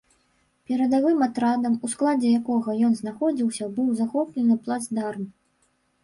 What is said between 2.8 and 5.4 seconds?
ён знаходзіўся быў захоплены плацдарм.